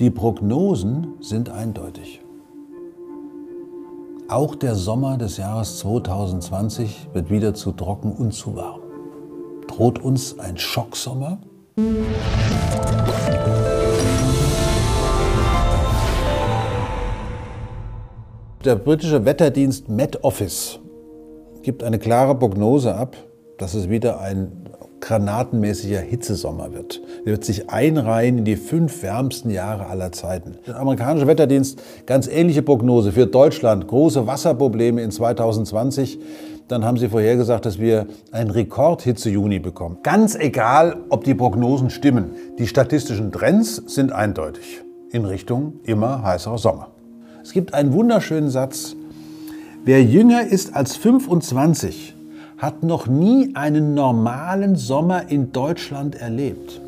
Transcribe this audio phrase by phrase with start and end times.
[0.00, 2.22] Die Prognosen sind eindeutig.
[4.28, 8.80] Auch der Sommer des Jahres 2020 wird wieder zu trocken und zu warm.
[9.66, 11.40] Droht uns ein Schocksommer?
[18.64, 20.78] Der britische Wetterdienst Met Office
[21.62, 23.16] gibt eine klare Prognose ab,
[23.58, 24.69] dass es wieder ein
[25.00, 27.00] granatenmäßiger Hitzesommer wird.
[27.24, 30.56] Er wird sich einreihen in die fünf wärmsten Jahre aller Zeiten.
[30.66, 36.18] Der amerikanische Wetterdienst, ganz ähnliche Prognose für Deutschland, große Wasserprobleme in 2020.
[36.68, 39.98] Dann haben sie vorhergesagt, dass wir einen Rekordhitze-Juni bekommen.
[40.02, 46.58] Ganz egal, ob die Prognosen stimmen, die statistischen Trends sind eindeutig in Richtung immer heißerer
[46.58, 46.92] Sommer.
[47.42, 48.94] Es gibt einen wunderschönen Satz.
[49.84, 52.14] Wer jünger ist als 25,
[52.60, 56.80] hat noch nie einen normalen Sommer in Deutschland erlebt.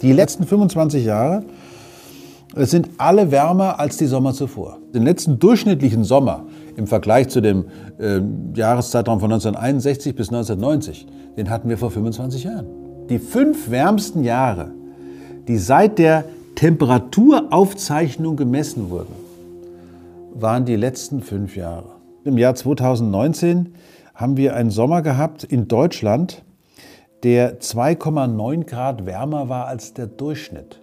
[0.00, 1.44] Die letzten 25 Jahre
[2.56, 4.78] sind alle wärmer als die Sommer zuvor.
[4.94, 6.44] Den letzten durchschnittlichen Sommer
[6.76, 7.66] im Vergleich zu dem
[7.98, 8.20] äh,
[8.54, 12.66] Jahreszeitraum von 1961 bis 1990, den hatten wir vor 25 Jahren.
[13.10, 14.70] Die fünf wärmsten Jahre,
[15.46, 16.24] die seit der
[16.54, 19.14] Temperaturaufzeichnung gemessen wurden,
[20.34, 21.90] waren die letzten fünf Jahre.
[22.24, 23.74] Im Jahr 2019
[24.14, 26.44] haben wir einen Sommer gehabt in Deutschland,
[27.22, 30.80] der 2,9 Grad wärmer war als der Durchschnitt.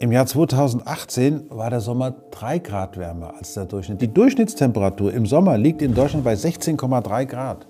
[0.00, 4.00] Im Jahr 2018 war der Sommer 3 Grad wärmer als der Durchschnitt.
[4.00, 7.66] Die Durchschnittstemperatur im Sommer liegt in Deutschland bei 16,3 Grad.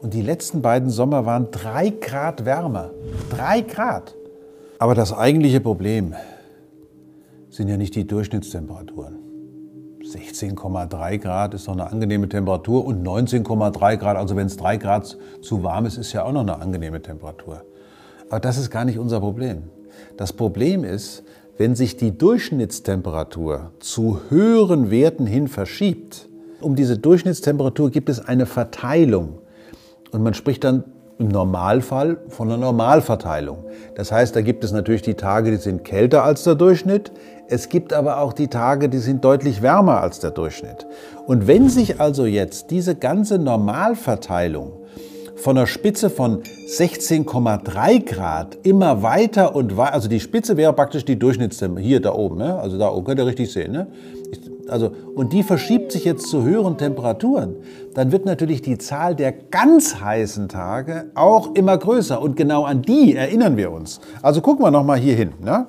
[0.00, 2.90] Und die letzten beiden Sommer waren 3 Grad wärmer.
[3.30, 4.14] 3 Grad.
[4.78, 6.14] Aber das eigentliche Problem
[7.50, 9.23] sind ja nicht die Durchschnittstemperaturen.
[10.04, 15.16] 16,3 Grad ist doch eine angenehme Temperatur und 19,3 Grad, also wenn es 3 Grad
[15.40, 17.62] zu warm ist, ist ja auch noch eine angenehme Temperatur.
[18.28, 19.64] Aber das ist gar nicht unser Problem.
[20.16, 21.24] Das Problem ist,
[21.56, 26.28] wenn sich die Durchschnittstemperatur zu höheren Werten hin verschiebt.
[26.60, 29.38] Um diese Durchschnittstemperatur gibt es eine Verteilung.
[30.10, 30.84] Und man spricht dann
[31.18, 33.64] im Normalfall von einer Normalverteilung.
[33.94, 37.12] Das heißt, da gibt es natürlich die Tage, die sind kälter als der Durchschnitt.
[37.48, 40.86] Es gibt aber auch die Tage, die sind deutlich wärmer als der Durchschnitt.
[41.26, 44.72] Und wenn sich also jetzt diese ganze Normalverteilung
[45.36, 51.04] von einer Spitze von 16,3 Grad immer weiter und weiter, also die Spitze wäre praktisch
[51.04, 52.58] die Durchschnittstemperatur, hier da oben, ne?
[52.58, 53.72] also da oben, könnt ihr richtig sehen.
[53.72, 53.88] Ne?
[54.68, 57.56] Also, und die verschiebt sich jetzt zu höheren Temperaturen,
[57.94, 62.20] dann wird natürlich die Zahl der ganz heißen Tage auch immer größer.
[62.20, 64.00] Und genau an die erinnern wir uns.
[64.22, 65.32] Also gucken wir nochmal hier hin.
[65.42, 65.66] Ne?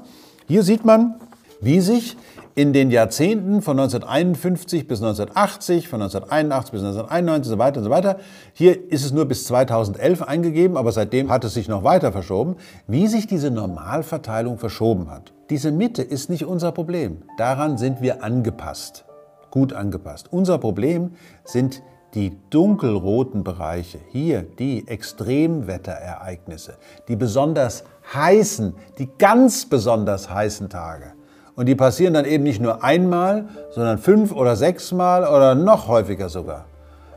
[0.47, 1.15] Hier sieht man,
[1.65, 2.15] wie sich
[2.53, 7.83] in den Jahrzehnten von 1951 bis 1980, von 1981 bis 1991 und so weiter und
[7.83, 8.19] so weiter.
[8.53, 12.55] Hier ist es nur bis 2011 eingegeben, aber seitdem hat es sich noch weiter verschoben,
[12.87, 15.33] wie sich diese Normalverteilung verschoben hat.
[15.49, 17.23] Diese Mitte ist nicht unser Problem.
[17.37, 19.05] Daran sind wir angepasst.
[19.49, 20.27] Gut angepasst.
[20.31, 21.15] Unser Problem
[21.45, 21.81] sind
[22.13, 26.77] die dunkelroten Bereiche, hier die Extremwetterereignisse,
[27.07, 27.83] die besonders
[28.13, 31.15] heißen, die ganz besonders heißen Tage.
[31.55, 36.29] Und die passieren dann eben nicht nur einmal, sondern fünf oder sechsmal oder noch häufiger
[36.29, 36.65] sogar.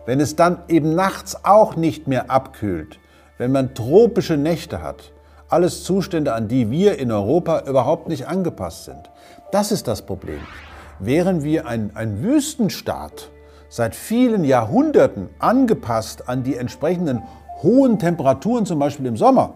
[0.06, 2.98] Wenn es dann eben nachts auch nicht mehr abkühlt,
[3.36, 5.12] wenn man tropische Nächte hat,
[5.48, 9.10] alles Zustände, an die wir in Europa überhaupt nicht angepasst sind.
[9.50, 10.40] Das ist das Problem.
[10.98, 13.30] Wären wir ein, ein Wüstenstaat,
[13.68, 17.22] seit vielen Jahrhunderten angepasst an die entsprechenden
[17.62, 19.54] hohen Temperaturen, zum Beispiel im Sommer,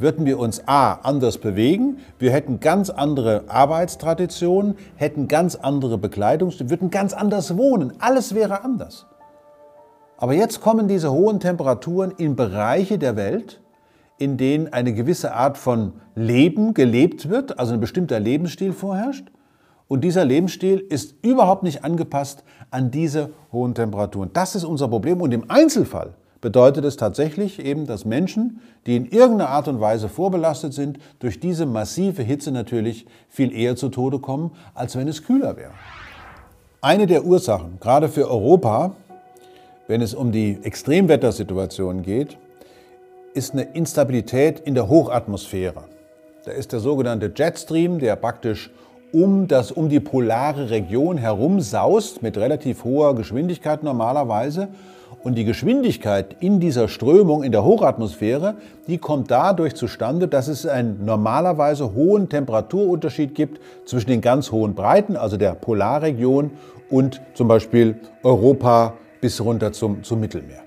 [0.00, 6.52] würden wir uns A anders bewegen, wir hätten ganz andere Arbeitstraditionen, hätten ganz andere Bekleidung,
[6.58, 7.92] würden ganz anders wohnen.
[7.98, 9.06] Alles wäre anders.
[10.16, 13.60] Aber jetzt kommen diese hohen Temperaturen in Bereiche der Welt,
[14.18, 19.30] in denen eine gewisse Art von Leben gelebt wird, also ein bestimmter Lebensstil vorherrscht.
[19.88, 24.30] Und dieser Lebensstil ist überhaupt nicht angepasst an diese hohen Temperaturen.
[24.32, 25.20] Das ist unser Problem.
[25.20, 30.08] Und im Einzelfall bedeutet es tatsächlich eben, dass Menschen, die in irgendeiner Art und Weise
[30.08, 35.24] vorbelastet sind, durch diese massive Hitze natürlich viel eher zu Tode kommen, als wenn es
[35.24, 35.72] kühler wäre.
[36.80, 38.96] Eine der Ursachen, gerade für Europa,
[39.86, 42.38] wenn es um die Extremwettersituation geht,
[43.34, 45.84] ist eine Instabilität in der Hochatmosphäre.
[46.44, 48.70] Da ist der sogenannte Jetstream, der praktisch
[49.12, 54.68] um, das, um die polare Region herum saust mit relativ hoher Geschwindigkeit normalerweise
[55.22, 58.54] und die Geschwindigkeit in dieser Strömung in der Hochatmosphäre,
[58.86, 64.74] die kommt dadurch zustande, dass es einen normalerweise hohen Temperaturunterschied gibt zwischen den ganz hohen
[64.74, 66.52] Breiten, also der Polarregion
[66.88, 70.62] und zum Beispiel Europa bis runter zum, zum Mittelmeer.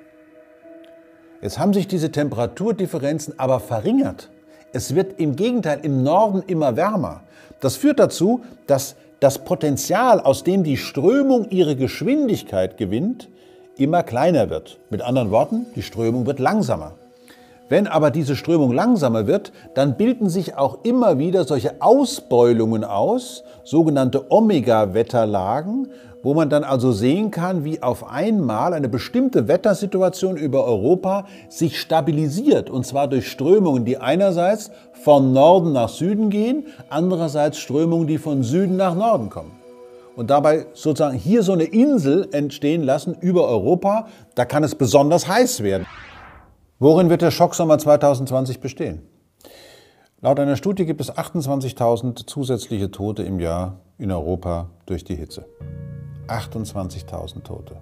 [1.41, 4.29] Jetzt haben sich diese Temperaturdifferenzen aber verringert
[4.71, 7.21] Es wird im Gegenteil im Norden immer wärmer.
[7.63, 13.29] Das führt dazu, dass das Potenzial, aus dem die Strömung ihre Geschwindigkeit gewinnt,
[13.77, 14.79] immer kleiner wird.
[14.89, 16.95] Mit anderen Worten, die Strömung wird langsamer.
[17.69, 23.45] Wenn aber diese Strömung langsamer wird, dann bilden sich auch immer wieder solche Ausbeulungen aus,
[23.63, 25.87] sogenannte Omega-Wetterlagen,
[26.23, 31.79] wo man dann also sehen kann, wie auf einmal eine bestimmte Wettersituation über Europa sich
[31.79, 32.69] stabilisiert.
[32.69, 38.41] Und zwar durch Strömungen, die einerseits von Norden nach Süden gehen, andererseits Strömungen, die von
[38.41, 39.51] Süden nach Norden kommen.
[40.15, 45.27] Und dabei sozusagen hier so eine Insel entstehen lassen über Europa, da kann es besonders
[45.27, 45.85] heiß werden.
[46.79, 49.01] Worin wird der Schocksommer 2020 bestehen?
[50.21, 55.45] Laut einer Studie gibt es 28.000 zusätzliche Tote im Jahr in Europa durch die Hitze.
[56.27, 57.75] 28.000 Tote.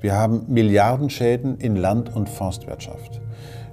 [0.00, 3.20] Wir haben Milliardenschäden in Land- und Forstwirtschaft.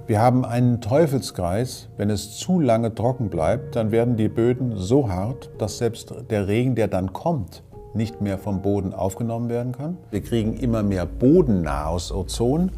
[0.06, 1.88] Wir haben einen Teufelskreis.
[1.96, 6.48] Wenn es zu lange trocken bleibt, dann werden die Böden so hart, dass selbst der
[6.48, 7.62] Regen, der dann kommt,
[7.94, 9.98] nicht mehr vom Boden aufgenommen werden kann.
[10.10, 12.70] Wir kriegen immer mehr bodennahes Ozon.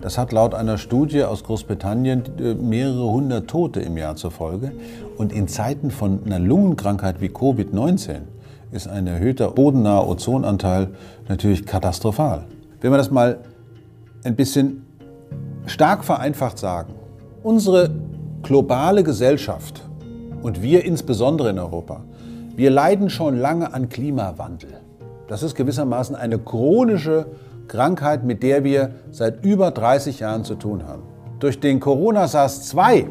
[0.00, 4.72] Das hat laut einer Studie aus Großbritannien äh, mehrere hundert Tote im Jahr zur Folge.
[5.16, 8.20] Und in Zeiten von einer Lungenkrankheit wie Covid-19
[8.70, 10.88] ist ein erhöhter bodennaher Ozonanteil
[11.28, 12.44] natürlich katastrophal.
[12.80, 13.38] Wenn wir das mal
[14.24, 14.84] ein bisschen
[15.66, 16.94] stark vereinfacht sagen,
[17.42, 17.90] unsere
[18.42, 19.82] globale Gesellschaft
[20.42, 22.02] und wir insbesondere in Europa,
[22.56, 24.80] wir leiden schon lange an Klimawandel.
[25.28, 27.26] Das ist gewissermaßen eine chronische
[27.68, 31.02] Krankheit, mit der wir seit über 30 Jahren zu tun haben.
[31.38, 33.06] Durch den Corona-SARS-2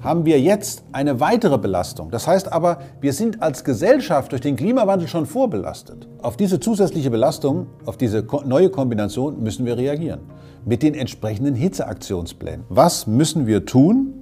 [0.00, 2.10] haben wir jetzt eine weitere Belastung.
[2.10, 6.08] Das heißt aber, wir sind als Gesellschaft durch den Klimawandel schon vorbelastet.
[6.22, 10.20] Auf diese zusätzliche Belastung, auf diese neue Kombination müssen wir reagieren.
[10.64, 12.64] Mit den entsprechenden Hitzeaktionsplänen.
[12.68, 14.14] Was müssen wir tun,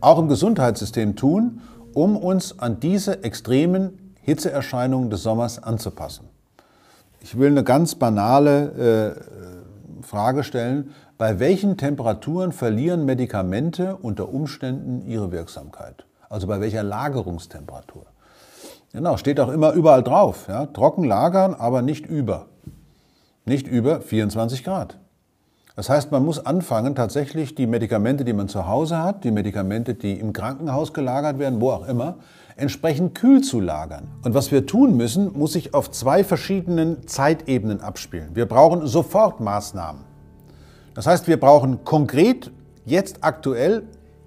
[0.00, 1.60] auch im Gesundheitssystem tun,
[1.94, 6.26] um uns an diese extremen Hitzeerscheinungen des Sommers anzupassen?
[7.20, 15.00] Ich will eine ganz banale äh, Frage stellen bei welchen Temperaturen verlieren Medikamente unter Umständen
[15.06, 16.04] ihre Wirksamkeit?
[16.28, 18.06] Also bei welcher Lagerungstemperatur?
[18.92, 20.46] Genau, steht auch immer überall drauf.
[20.48, 20.66] Ja?
[20.66, 22.46] Trocken lagern, aber nicht über.
[23.44, 24.98] Nicht über 24 Grad.
[25.76, 29.94] Das heißt, man muss anfangen, tatsächlich die Medikamente, die man zu Hause hat, die Medikamente,
[29.94, 32.16] die im Krankenhaus gelagert werden, wo auch immer,
[32.56, 34.08] entsprechend kühl zu lagern.
[34.24, 38.30] Und was wir tun müssen, muss sich auf zwei verschiedenen Zeitebenen abspielen.
[38.34, 40.15] Wir brauchen Sofortmaßnahmen.
[40.96, 42.50] Das heißt, wir brauchen konkret
[42.86, 43.82] jetzt aktuell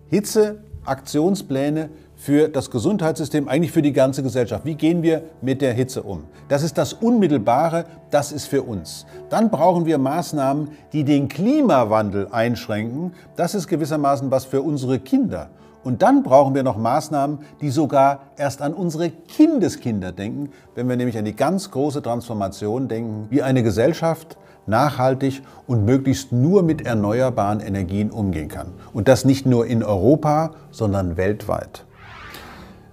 [0.10, 4.66] Hitzeaktionspläne für das Gesundheitssystem, eigentlich für die ganze Gesellschaft.
[4.66, 6.25] Wie gehen wir mit der Hitze um?
[6.48, 9.07] Das ist das Unmittelbare, das ist für uns.
[9.30, 13.13] Dann brauchen wir Maßnahmen, die den Klimawandel einschränken.
[13.36, 15.50] Das ist gewissermaßen was für unsere Kinder.
[15.83, 20.98] Und dann brauchen wir noch Maßnahmen, die sogar erst an unsere Kindeskinder denken, wenn wir
[20.98, 26.85] nämlich an die ganz große Transformation denken, wie eine Gesellschaft nachhaltig und möglichst nur mit
[26.85, 28.67] erneuerbaren Energien umgehen kann.
[28.94, 31.85] Und das nicht nur in Europa, sondern weltweit.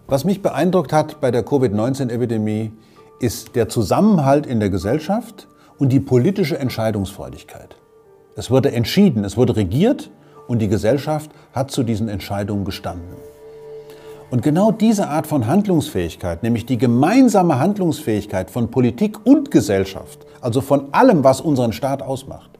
[0.06, 2.72] Was mich beeindruckt hat bei der Covid-19-Epidemie,
[3.18, 5.48] ist der Zusammenhalt in der Gesellschaft
[5.78, 7.76] und die politische Entscheidungsfreudigkeit.
[8.36, 10.10] Es wurde entschieden, es wurde regiert
[10.46, 13.16] und die Gesellschaft hat zu diesen Entscheidungen gestanden.
[14.30, 20.60] Und genau diese Art von Handlungsfähigkeit, nämlich die gemeinsame Handlungsfähigkeit von Politik und Gesellschaft, also
[20.60, 22.50] von allem, was unseren Staat ausmacht,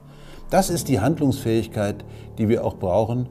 [0.49, 2.03] das ist die Handlungsfähigkeit,
[2.37, 3.29] die wir auch brauchen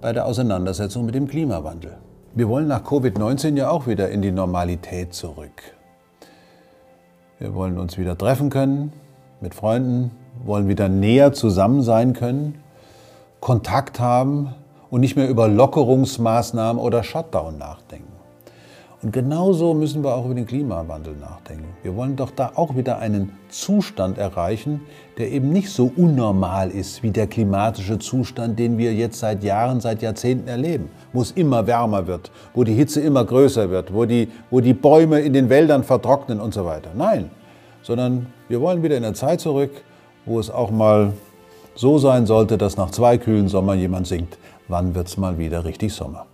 [0.00, 1.98] bei der Auseinandersetzung mit dem Klimawandel.
[2.34, 5.62] Wir wollen nach Covid-19 ja auch wieder in die Normalität zurück.
[7.38, 8.94] Wir wollen uns wieder treffen können
[9.42, 10.10] mit Freunden,
[10.42, 12.62] wollen wieder näher zusammen sein können,
[13.40, 14.54] Kontakt haben,
[14.88, 18.17] und nicht mehr über Lockerungsmaßnahmen oder Shutdown nachdenken.
[19.00, 21.66] Und genauso müssen wir auch über den Klimawandel nachdenken.
[21.84, 24.80] Wir wollen doch da auch wieder einen Zustand erreichen,
[25.18, 29.80] der eben nicht so unnormal ist wie der klimatische Zustand, den wir jetzt seit Jahren,
[29.80, 34.04] seit Jahrzehnten erleben, wo es immer wärmer wird, wo die Hitze immer größer wird, wo
[34.04, 36.90] die, wo die Bäume in den Wäldern vertrocknen und so weiter.
[36.96, 37.30] Nein,
[37.82, 39.70] sondern wir wollen wieder in eine Zeit zurück,
[40.26, 41.12] wo es auch mal
[41.76, 45.64] so sein sollte, dass nach zwei kühlen Sommern jemand singt, wann wird es mal wieder
[45.64, 46.26] richtig Sommer.